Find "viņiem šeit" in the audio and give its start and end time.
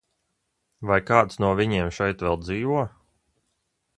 1.59-2.25